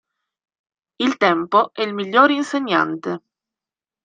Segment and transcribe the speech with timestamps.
[0.97, 3.21] Il tempo è il miglior insegnante.